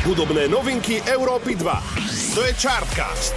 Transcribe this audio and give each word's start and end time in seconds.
Hudobné 0.00 0.48
novinky 0.48 1.04
Európy 1.04 1.60
2. 1.60 2.32
To 2.32 2.40
je 2.40 2.52
Chartcast. 2.56 3.36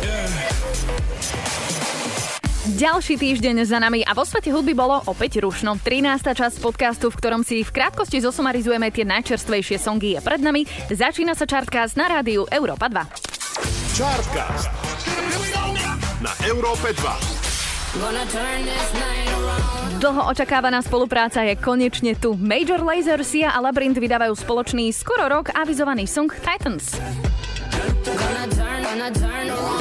Ďalší 2.80 3.20
týždeň 3.20 3.68
za 3.68 3.84
nami 3.84 4.00
a 4.08 4.16
vo 4.16 4.24
svete 4.24 4.48
hudby 4.48 4.72
bolo 4.72 5.04
opäť 5.12 5.44
rušno. 5.44 5.76
13. 5.76 6.24
časť 6.24 6.64
podcastu, 6.64 7.12
v 7.12 7.20
ktorom 7.20 7.44
si 7.44 7.68
v 7.68 7.68
krátkosti 7.68 8.24
zosumarizujeme 8.24 8.96
tie 8.96 9.04
najčerstvejšie 9.04 9.76
songy 9.76 10.16
je 10.16 10.24
pred 10.24 10.40
nami. 10.40 10.64
Začína 10.88 11.36
sa 11.36 11.44
Chartcast 11.44 12.00
na 12.00 12.08
rádiu 12.08 12.48
Európa 12.48 12.88
2. 12.88 14.00
Chartcast. 14.00 14.72
Na 16.24 16.32
Európe 16.48 16.96
2. 16.96 17.33
Dlho 20.02 20.22
očakávaná 20.26 20.82
spolupráca 20.82 21.46
je 21.46 21.54
konečne 21.54 22.18
tu. 22.18 22.34
Major 22.34 22.82
Lazer, 22.82 23.22
Sia 23.22 23.54
a 23.54 23.62
Labyrinth 23.62 24.02
vydávajú 24.02 24.34
spoločný 24.34 24.90
skoro 24.90 25.30
rok 25.30 25.54
avizovaný 25.54 26.10
song 26.10 26.34
Titans. 26.34 26.98
Gonna 28.02 28.50
turn, 28.50 28.82
gonna 28.82 29.10
turn 29.14 29.73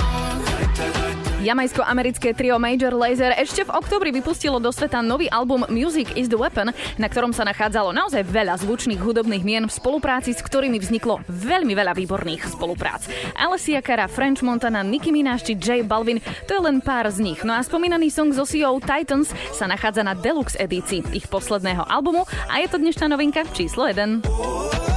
Jamajsko-americké 1.42 2.38
trio 2.38 2.54
Major 2.62 2.94
Lazer 2.94 3.34
ešte 3.34 3.66
v 3.66 3.74
oktobri 3.74 4.14
vypustilo 4.14 4.62
do 4.62 4.70
sveta 4.70 5.02
nový 5.02 5.26
album 5.26 5.66
Music 5.66 6.14
is 6.14 6.30
the 6.30 6.38
Weapon, 6.38 6.70
na 7.02 7.06
ktorom 7.10 7.34
sa 7.34 7.42
nachádzalo 7.42 7.90
naozaj 7.90 8.22
veľa 8.22 8.62
zvučných 8.62 9.02
hudobných 9.02 9.42
mien 9.42 9.66
v 9.66 9.74
spolupráci, 9.74 10.38
s 10.38 10.38
ktorými 10.38 10.78
vzniklo 10.78 11.18
veľmi 11.26 11.74
veľa 11.74 11.98
výborných 11.98 12.46
spoluprác. 12.46 13.10
Alessia 13.34 13.82
Cara, 13.82 14.06
French 14.06 14.46
Montana, 14.46 14.86
Nicki 14.86 15.10
Minaj 15.10 15.42
či 15.42 15.58
J 15.58 15.82
Balvin, 15.82 16.22
to 16.46 16.54
je 16.54 16.62
len 16.62 16.78
pár 16.78 17.10
z 17.10 17.18
nich. 17.18 17.42
No 17.42 17.58
a 17.58 17.66
spomínaný 17.66 18.14
song 18.14 18.30
zo 18.30 18.46
CEO 18.46 18.78
Titans 18.78 19.34
sa 19.50 19.66
nachádza 19.66 20.06
na 20.06 20.14
deluxe 20.14 20.54
edícii 20.62 21.02
ich 21.10 21.26
posledného 21.26 21.82
albumu 21.90 22.22
a 22.46 22.62
je 22.62 22.70
to 22.70 22.78
dnešná 22.78 23.10
novinka 23.10 23.42
číslo 23.50 23.90
1. 23.90 24.91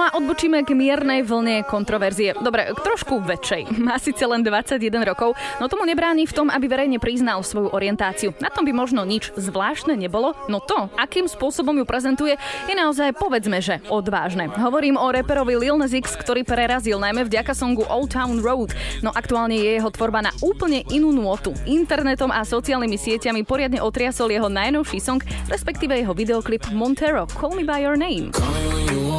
No 0.00 0.08
a 0.08 0.16
odbočíme 0.16 0.64
k 0.64 0.72
miernej 0.72 1.20
vlne 1.20 1.60
kontroverzie. 1.60 2.32
Dobre, 2.32 2.72
k 2.72 2.80
trošku 2.80 3.20
väčšej. 3.20 3.84
Má 3.84 4.00
síce 4.00 4.24
len 4.24 4.40
21 4.40 4.80
rokov, 5.04 5.36
no 5.60 5.68
tomu 5.68 5.84
nebráni 5.84 6.24
v 6.24 6.32
tom, 6.32 6.48
aby 6.48 6.72
verejne 6.72 6.96
priznal 6.96 7.44
svoju 7.44 7.68
orientáciu. 7.68 8.32
Na 8.40 8.48
tom 8.48 8.64
by 8.64 8.72
možno 8.72 9.04
nič 9.04 9.28
zvláštne 9.36 10.00
nebolo, 10.00 10.32
no 10.48 10.56
to, 10.56 10.88
akým 10.96 11.28
spôsobom 11.28 11.76
ju 11.76 11.84
prezentuje, 11.84 12.40
je 12.64 12.72
naozaj 12.72 13.12
povedzme, 13.12 13.60
že 13.60 13.84
odvážne. 13.92 14.48
Hovorím 14.48 14.96
o 14.96 15.04
reperovi 15.12 15.60
Lil 15.60 15.76
Nas 15.76 15.92
X, 15.92 16.16
ktorý 16.16 16.48
prerazil 16.48 16.96
najmä 16.96 17.28
vďaka 17.28 17.52
songu 17.52 17.84
Old 17.84 18.16
Town 18.16 18.40
Road. 18.40 18.72
No 19.04 19.12
aktuálne 19.12 19.60
je 19.60 19.84
jeho 19.84 19.92
tvorba 19.92 20.24
na 20.24 20.32
úplne 20.40 20.80
inú 20.88 21.12
nôtu. 21.12 21.52
Internetom 21.68 22.32
a 22.32 22.40
sociálnymi 22.40 22.96
sieťami 22.96 23.44
poriadne 23.44 23.84
otriasol 23.84 24.32
jeho 24.32 24.48
najnovší 24.48 24.96
song, 24.96 25.20
respektíve 25.52 25.92
jeho 25.92 26.16
videoklip 26.16 26.72
Montero, 26.72 27.28
Call 27.36 27.52
Me 27.52 27.68
By 27.68 27.84
Your 27.84 28.00
Name. 28.00 28.32
Call 28.32 29.09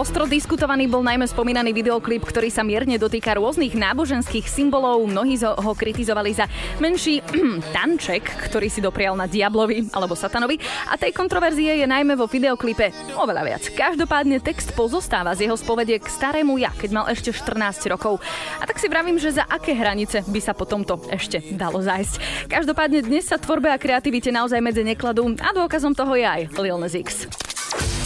Ostro 0.00 0.24
diskutovaný 0.24 0.88
bol 0.88 1.04
najmä 1.04 1.28
spomínaný 1.28 1.76
videoklip, 1.76 2.24
ktorý 2.24 2.48
sa 2.48 2.64
mierne 2.64 2.96
dotýka 2.96 3.36
rôznych 3.36 3.76
náboženských 3.76 4.48
symbolov. 4.48 5.04
Mnohí 5.04 5.36
ho 5.44 5.76
kritizovali 5.76 6.32
za 6.32 6.48
menší 6.80 7.20
tanček, 7.76 8.24
ktorý 8.48 8.72
si 8.72 8.80
doprial 8.80 9.12
na 9.12 9.28
Diablovi 9.28 9.92
alebo 9.92 10.16
Satanovi. 10.16 10.56
A 10.88 10.96
tej 10.96 11.12
kontroverzie 11.12 11.76
je 11.76 11.84
najmä 11.84 12.16
vo 12.16 12.24
videoklipe 12.24 12.96
oveľa 13.12 13.42
viac. 13.44 13.62
Každopádne 13.76 14.40
text 14.40 14.72
pozostáva 14.72 15.36
z 15.36 15.44
jeho 15.44 15.56
spovede 15.60 16.00
k 16.00 16.08
starému 16.08 16.56
ja, 16.56 16.72
keď 16.72 16.90
mal 16.96 17.04
ešte 17.12 17.36
14 17.36 17.92
rokov. 17.92 18.24
A 18.56 18.64
tak 18.64 18.80
si 18.80 18.88
vravím, 18.88 19.20
že 19.20 19.36
za 19.36 19.44
aké 19.44 19.76
hranice 19.76 20.24
by 20.24 20.40
sa 20.40 20.56
po 20.56 20.64
tomto 20.64 20.96
ešte 21.12 21.44
dalo 21.52 21.84
zájsť. 21.84 22.48
Každopádne 22.48 23.04
dnes 23.04 23.28
sa 23.28 23.36
tvorbe 23.36 23.68
a 23.68 23.76
kreativite 23.76 24.32
naozaj 24.32 24.64
medze 24.64 24.80
nekladú 24.80 25.36
a 25.44 25.52
dôkazom 25.52 25.92
toho 25.92 26.16
je 26.16 26.24
aj 26.24 26.56
Lil 26.56 26.80
Nas 26.80 26.96
X. 26.96 27.28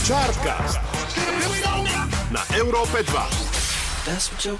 Chartcast 0.02 1.23
na 2.34 2.42
Európe 2.58 2.98
2. 3.06 4.10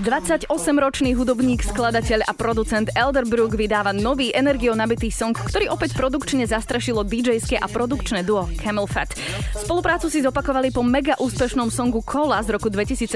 28-ročný 0.01 1.11
hudobník, 1.19 1.67
skladateľ 1.67 2.23
a 2.25 2.33
producent 2.33 2.87
Elderbrook 2.95 3.59
vydáva 3.59 3.91
nový 3.91 4.31
energio 4.31 4.79
nabitý 4.79 5.11
song, 5.11 5.35
ktorý 5.35 5.69
opäť 5.75 5.99
produkčne 5.99 6.47
zastrašilo 6.47 7.03
DJ-ské 7.03 7.59
a 7.59 7.67
produkčné 7.67 8.23
duo 8.23 8.47
Camel 8.63 8.87
Fat. 8.87 9.13
Spoluprácu 9.59 10.07
si 10.07 10.23
zopakovali 10.23 10.71
po 10.71 10.87
mega 10.87 11.19
úspešnom 11.19 11.69
songu 11.69 12.01
Cola 12.07 12.41
z 12.47 12.55
roku 12.55 12.71
2017, 12.71 13.11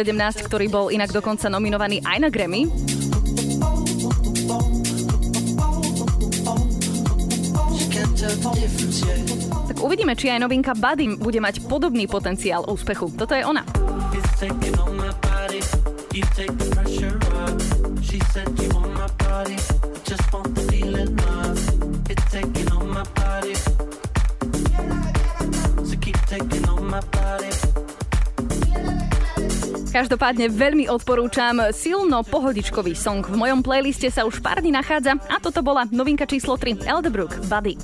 ktorý 0.45 0.67
bol 0.67 0.91
inak 0.91 1.15
dokonca 1.15 1.47
nominovaný 1.47 2.03
aj 2.03 2.19
na 2.19 2.29
Grammy. 2.29 2.67
Tak 9.79 9.87
uvidíme, 9.87 10.19
či 10.19 10.27
aj 10.27 10.43
novinka 10.43 10.75
Buddy 10.75 11.23
bude 11.23 11.39
mať 11.39 11.63
podobný 11.71 12.11
potenciál 12.11 12.67
úspechu. 12.67 13.15
Toto 13.15 13.31
je 13.31 13.47
ona. 13.47 13.63
Každopádne 29.95 30.47
veľmi 30.51 30.91
odporúčam 30.91 31.71
silno 31.71 32.27
pohodičkový 32.27 32.99
song. 32.99 33.23
V 33.23 33.39
mojom 33.39 33.63
playliste 33.63 34.11
sa 34.11 34.27
už 34.27 34.43
pár 34.43 34.59
dní 34.59 34.75
nachádza 34.75 35.23
a 35.31 35.39
toto 35.39 35.63
bola 35.63 35.87
novinka 35.95 36.27
číslo 36.27 36.59
3 36.59 36.83
Eldebrook 36.83 37.47
Buddy. 37.47 37.79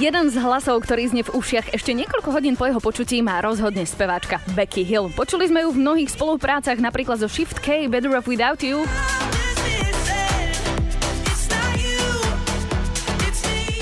Jeden 0.00 0.32
z 0.32 0.40
hlasov, 0.40 0.80
ktorý 0.88 1.10
znie 1.12 1.20
v 1.26 1.36
ušiach 1.36 1.76
ešte 1.76 1.92
niekoľko 1.92 2.32
hodín 2.32 2.56
po 2.56 2.64
jeho 2.64 2.80
počutí, 2.80 3.20
má 3.20 3.44
rozhodne 3.44 3.84
speváčka 3.84 4.40
Becky 4.56 4.86
Hill. 4.88 5.12
Počuli 5.12 5.50
sme 5.52 5.68
ju 5.68 5.74
v 5.74 5.82
mnohých 5.84 6.08
spoluprácach, 6.08 6.80
napríklad 6.80 7.20
zo 7.20 7.28
Shift 7.28 7.60
K, 7.60 7.92
Better 7.92 8.14
Off 8.16 8.24
Without 8.24 8.64
You. 8.64 8.88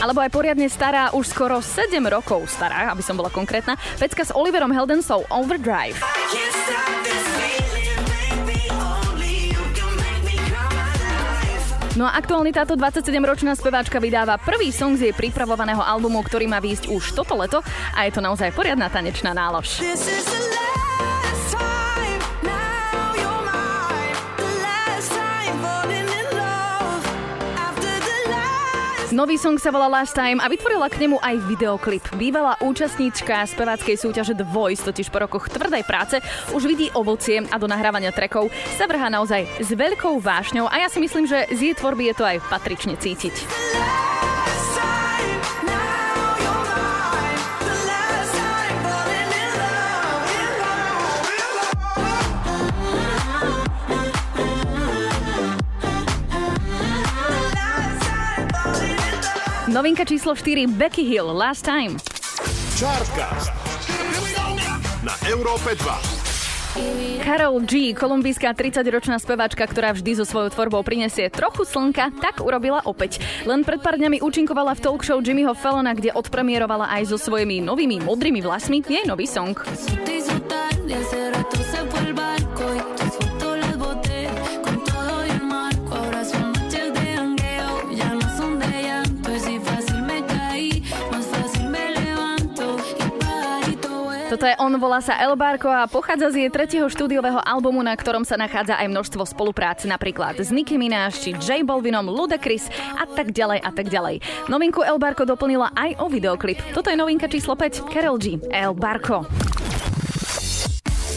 Alebo 0.00 0.18
aj 0.24 0.30
poriadne 0.32 0.66
stará, 0.66 1.12
už 1.14 1.28
skoro 1.30 1.60
7 1.62 1.92
rokov 2.08 2.48
stará, 2.48 2.90
aby 2.90 3.04
som 3.04 3.14
bola 3.14 3.28
konkrétna, 3.28 3.76
pecka 4.00 4.24
s 4.24 4.32
Oliverom 4.32 4.72
Heldensou 4.72 5.28
Overdrive. 5.28 6.00
No 12.00 12.08
a 12.08 12.16
aktuálne 12.16 12.48
táto 12.48 12.80
27-ročná 12.80 13.52
speváčka 13.52 14.00
vydáva 14.00 14.40
prvý 14.40 14.72
song 14.72 14.96
z 14.96 15.12
jej 15.12 15.12
pripravovaného 15.12 15.84
albumu, 15.84 16.24
ktorý 16.24 16.48
má 16.48 16.56
výjsť 16.56 16.88
už 16.88 17.12
toto 17.12 17.36
leto 17.36 17.60
a 17.92 18.08
je 18.08 18.16
to 18.16 18.24
naozaj 18.24 18.56
poriadna 18.56 18.88
tanečná 18.88 19.36
nálož. 19.36 19.84
Nový 29.10 29.34
song 29.34 29.58
sa 29.58 29.74
volá 29.74 29.90
Last 29.90 30.14
Time 30.14 30.38
a 30.38 30.46
vytvorila 30.46 30.86
k 30.86 31.02
nemu 31.02 31.18
aj 31.18 31.42
videoklip. 31.50 32.04
Bývalá 32.14 32.54
účastníčka 32.62 33.42
speváckej 33.42 33.98
súťaže 33.98 34.38
The 34.38 34.46
Voice 34.46 34.86
totiž 34.86 35.10
po 35.10 35.18
rokoch 35.18 35.50
tvrdej 35.50 35.82
práce 35.82 36.22
už 36.54 36.62
vidí 36.70 36.94
ovocie 36.94 37.42
a 37.42 37.58
do 37.58 37.66
nahrávania 37.66 38.14
trekov 38.14 38.54
sa 38.78 38.86
vrhá 38.86 39.10
naozaj 39.10 39.50
s 39.58 39.74
veľkou 39.74 40.14
vášňou 40.22 40.70
a 40.70 40.86
ja 40.86 40.86
si 40.86 41.02
myslím, 41.02 41.26
že 41.26 41.42
z 41.50 41.58
jej 41.58 41.74
tvorby 41.74 42.14
je 42.14 42.22
to 42.22 42.22
aj 42.22 42.38
patrične 42.54 42.94
cítiť. 42.94 43.34
Novinka 59.70 60.02
číslo 60.02 60.34
4 60.34 60.66
Becky 60.66 61.06
Hill 61.06 61.30
Last 61.30 61.62
Time. 61.62 61.94
Chartcast 62.74 63.54
na 65.06 65.14
Európe 65.30 65.78
2. 65.78 67.22
Carol 67.22 67.62
G, 67.62 67.94
kolumbijská 67.94 68.50
30-ročná 68.50 69.22
speváčka, 69.22 69.62
ktorá 69.62 69.94
vždy 69.94 70.18
so 70.18 70.26
svojou 70.26 70.50
tvorbou 70.50 70.82
prinesie 70.82 71.30
trochu 71.30 71.62
slnka, 71.62 72.10
tak 72.18 72.42
urobila 72.42 72.82
opäť. 72.82 73.22
Len 73.46 73.62
pred 73.62 73.78
pár 73.78 73.94
dňami 73.94 74.18
účinkovala 74.18 74.74
v 74.74 74.82
talk 74.82 75.06
show 75.06 75.22
Jimmyho 75.22 75.54
Fallona, 75.54 75.94
kde 75.94 76.18
odpremierovala 76.18 76.90
aj 76.90 77.14
so 77.14 77.16
svojimi 77.22 77.62
novými 77.62 78.02
modrými 78.02 78.42
vlasmi 78.42 78.82
jej 78.82 79.06
nový 79.06 79.30
song. 79.30 79.54
Toto 94.30 94.46
je 94.46 94.54
On, 94.62 94.70
volá 94.78 95.02
sa 95.02 95.18
El 95.18 95.34
Barco 95.34 95.66
a 95.66 95.90
pochádza 95.90 96.30
z 96.30 96.46
jej 96.46 96.50
tretieho 96.54 96.86
štúdiového 96.86 97.42
albumu, 97.42 97.82
na 97.82 97.98
ktorom 97.98 98.22
sa 98.22 98.38
nachádza 98.38 98.78
aj 98.78 98.86
množstvo 98.86 99.26
spolupráci 99.26 99.90
napríklad 99.90 100.38
s 100.38 100.54
Nicki 100.54 100.78
Minaj 100.78 101.18
či 101.18 101.34
J 101.34 101.66
Balvinom, 101.66 102.06
Ludacris 102.06 102.70
a 102.94 103.10
tak 103.10 103.34
ďalej 103.34 103.58
a 103.58 103.70
tak 103.74 103.90
ďalej. 103.90 104.22
Novinku 104.46 104.86
El 104.86 105.02
Barco 105.02 105.26
doplnila 105.26 105.74
aj 105.74 105.98
o 105.98 106.06
videoklip. 106.06 106.62
Toto 106.70 106.94
je 106.94 107.00
novinka 107.02 107.26
číslo 107.26 107.58
5, 107.58 107.90
Karol 107.90 108.22
G, 108.22 108.38
El 108.54 108.70
Barco. 108.78 109.49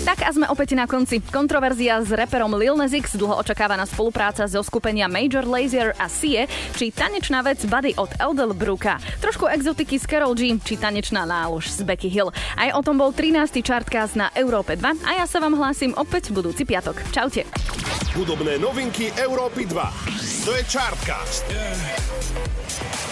Tak 0.04 0.20
a 0.20 0.36
sme 0.36 0.52
opäť 0.52 0.76
na 0.76 0.84
konci. 0.84 1.24
Kontroverzia 1.24 2.04
s 2.04 2.12
reperom 2.12 2.52
Lil 2.60 2.76
Nas 2.76 2.92
X, 2.92 3.16
dlho 3.16 3.40
očakávaná 3.40 3.88
spolupráca 3.88 4.44
zo 4.52 4.60
skupenia 4.60 5.08
Major 5.08 5.48
Lazer 5.48 5.96
a 5.96 6.12
Sie, 6.12 6.44
či 6.76 6.92
tanečná 6.92 7.40
vec 7.40 7.64
Buddy 7.64 7.96
od 7.96 8.12
Eldelbrooka. 8.20 9.00
Trošku 9.24 9.48
exotiky 9.48 9.96
z 9.96 10.04
Carol 10.04 10.36
G, 10.36 10.60
či 10.60 10.76
tanečná 10.76 11.24
nálož 11.24 11.72
z 11.72 11.88
Becky 11.88 12.12
Hill. 12.12 12.36
Aj 12.60 12.76
o 12.76 12.84
tom 12.84 13.00
bol 13.00 13.16
13. 13.16 13.64
čartcast 13.64 14.20
na 14.20 14.28
Európe 14.36 14.76
2 14.76 15.08
a 15.08 15.24
ja 15.24 15.26
sa 15.26 15.40
vám 15.40 15.56
hlásim 15.56 15.96
opäť 15.96 16.36
budúci 16.36 16.68
piatok. 16.68 17.00
Čaute. 17.16 17.48
Hudobné 18.12 18.60
novinky 18.60 19.08
Európy 19.16 19.64
2. 19.72 20.44
To 20.44 20.52
je 20.52 20.64
Chartcast. 20.68 21.48
Yeah. 21.48 23.03